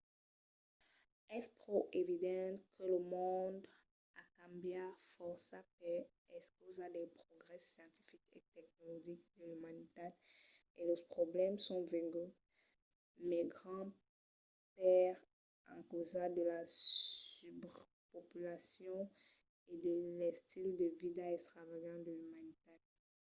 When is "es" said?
1.37-1.47